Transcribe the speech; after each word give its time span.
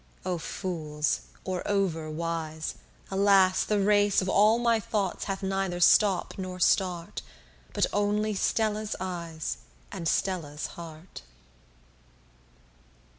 Oh 0.25 0.39
Fools, 0.39 1.21
or 1.43 1.61
over 1.67 2.09
wise, 2.09 2.73
alas 3.11 3.63
the 3.63 3.79
race 3.79 4.19
Of 4.19 4.27
all 4.27 4.57
my 4.57 4.79
thoughts 4.79 5.25
hath 5.25 5.43
neither 5.43 5.79
stop 5.79 6.39
nor 6.39 6.59
start, 6.59 7.21
But 7.71 7.85
only 7.93 8.33
Stella's 8.33 8.95
eyes 8.99 9.57
and 9.91 10.07
Stella's 10.07 10.65
heart. 10.73 11.21